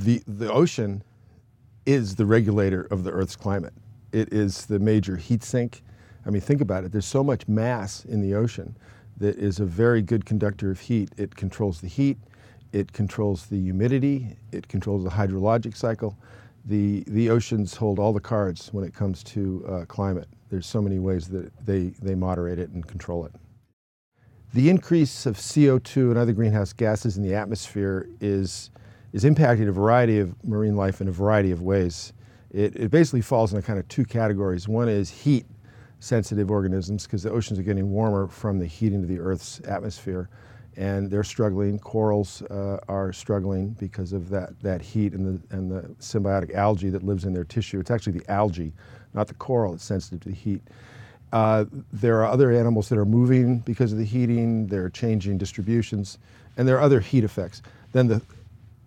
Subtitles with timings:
[0.00, 1.02] the, the ocean
[1.86, 3.74] is the regulator of the Earth's climate.
[4.12, 5.82] It is the major heat sink.
[6.26, 6.92] I mean, think about it.
[6.92, 8.76] There's so much mass in the ocean
[9.18, 11.10] that is a very good conductor of heat.
[11.16, 12.18] It controls the heat,
[12.72, 16.16] it controls the humidity, it controls the hydrologic cycle.
[16.64, 20.28] The, the oceans hold all the cards when it comes to uh, climate.
[20.50, 23.32] There's so many ways that they, they moderate it and control it.
[24.52, 28.70] The increase of CO2 and other greenhouse gases in the atmosphere is,
[29.12, 32.12] is impacting a variety of marine life in a variety of ways.
[32.50, 34.68] It, it basically falls into kind of two categories.
[34.68, 35.46] One is heat
[36.00, 40.28] sensitive organisms because the oceans are getting warmer from the heating of the Earth's atmosphere
[40.76, 41.78] and they're struggling.
[41.78, 46.90] Corals uh, are struggling because of that, that heat and the, and the symbiotic algae
[46.90, 47.80] that lives in their tissue.
[47.80, 48.72] It's actually the algae,
[49.12, 50.62] not the coral, that's sensitive to the heat.
[51.32, 56.18] Uh, there are other animals that are moving because of the heating, they're changing distributions,
[56.56, 57.62] and there are other heat effects.
[57.92, 58.22] Then the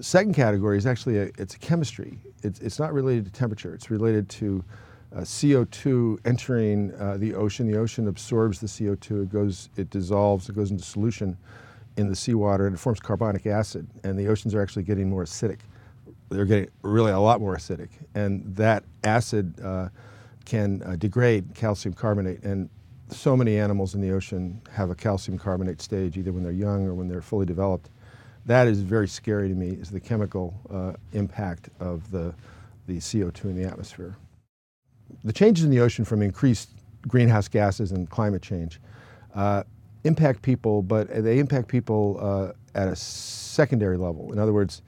[0.00, 2.18] second category is actually a, it's a chemistry.
[2.42, 4.64] It's, it's not related to temperature, it's related to
[5.14, 7.70] uh, CO2 entering uh, the ocean.
[7.70, 11.36] The ocean absorbs the CO2, it goes, it dissolves, it goes into solution
[11.96, 13.86] in the seawater and it forms carbonic acid.
[14.04, 15.58] And the oceans are actually getting more acidic.
[16.28, 17.88] They're getting really a lot more acidic.
[18.14, 19.88] And that acid uh,
[20.44, 22.42] can uh, degrade calcium carbonate.
[22.42, 22.68] And
[23.10, 26.86] so many animals in the ocean have a calcium carbonate stage, either when they're young
[26.86, 27.88] or when they're fully developed.
[28.48, 32.34] That is very scary to me, is the chemical uh, impact of the,
[32.86, 34.16] the CO2 in the atmosphere.
[35.22, 36.70] The changes in the ocean from increased
[37.06, 38.80] greenhouse gases and climate change
[39.34, 39.64] uh,
[40.04, 44.32] impact people, but they impact people uh, at a secondary level.
[44.32, 44.80] In other words,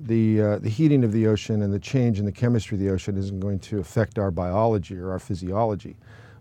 [0.00, 2.88] the, uh, the heating of the ocean and the change in the chemistry of the
[2.88, 5.96] ocean isn't going to affect our biology or our physiology,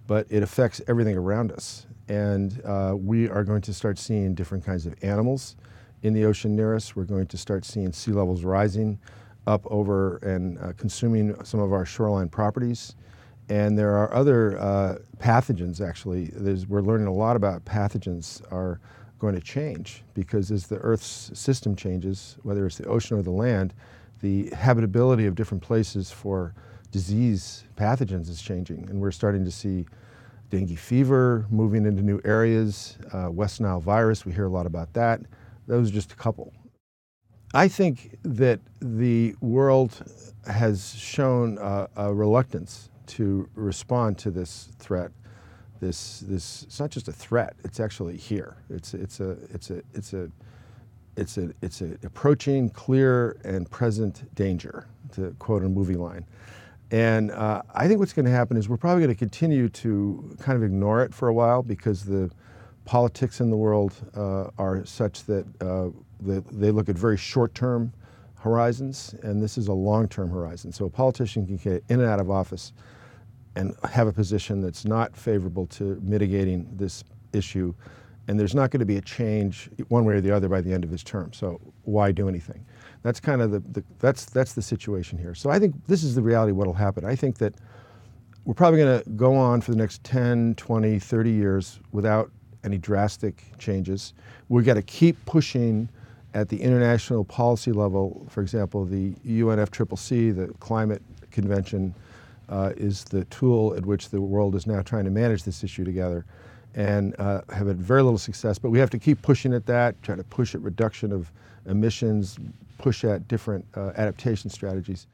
[0.08, 1.86] but it affects everything around us.
[2.08, 5.58] And uh, we are going to start seeing different kinds of animals
[6.04, 6.96] in the ocean near us.
[6.96, 9.00] We're going to start seeing sea levels rising
[9.48, 12.96] up over and uh, consuming some of our shoreline properties.
[13.50, 16.26] And there are other uh, pathogens, actually.
[16.34, 18.80] There's, we're learning a lot about pathogens are
[19.20, 23.32] going to change because as the Earth's system changes, whether it's the ocean or the
[23.32, 23.74] land,
[24.22, 26.54] the habitability of different places for
[26.92, 28.90] disease pathogens is changing.
[28.90, 29.86] And we're starting to see
[30.50, 34.94] dengue fever moving into new areas, uh, West Nile virus, we hear a lot about
[34.94, 35.22] that.
[35.72, 36.52] Those are just a couple.
[37.54, 40.04] I think that the world
[40.46, 45.12] has shown uh, a reluctance to respond to this threat.
[45.80, 48.58] This, this, it's not just a threat, it's actually here.
[48.70, 50.30] It's, it's, a, it's, a, it's, a,
[51.16, 56.26] it's, a, it's a approaching clear and present danger, to quote a movie line.
[56.92, 60.36] And uh, I think what's going to happen is we're probably going to continue to
[60.42, 62.30] kind of ignore it for a while because the
[62.86, 67.94] politics in the world uh, are such that uh, they, they look at very short-term
[68.40, 70.72] horizons, and this is a long-term horizon.
[70.72, 72.74] So a politician can get in and out of office
[73.56, 77.04] and have a position that's not favorable to mitigating this
[77.34, 77.74] issue.
[78.28, 80.74] And there's not going to be a change one way or the other by the
[80.74, 81.34] end of his term.
[81.34, 82.66] So why do anything?
[83.04, 85.36] That's kind of the, the that's, that's the situation here.
[85.36, 87.04] So I think this is the reality of what will happen.
[87.04, 87.56] I think that
[88.46, 92.32] we're probably going to go on for the next 10, 20, 30 years without
[92.64, 94.14] any drastic changes.
[94.50, 95.90] We've got to keep pushing
[96.34, 98.26] at the international policy level.
[98.30, 101.02] For example, the UNFCCC, the Climate
[101.32, 101.94] Convention,
[102.50, 105.86] uh, is the tool at which the world is now trying to manage this issue
[105.86, 106.26] together
[106.76, 108.58] and uh, have had very little success.
[108.58, 111.32] But we have to keep pushing at that, try to push at reduction of
[111.66, 112.38] emissions,
[112.78, 115.08] push at different uh, adaptation strategies.